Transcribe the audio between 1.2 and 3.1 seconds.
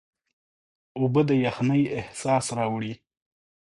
د یخنۍ احساس راوړي.